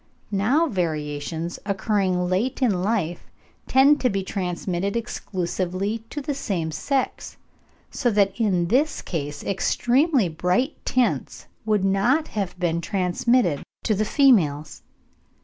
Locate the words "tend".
3.67-4.01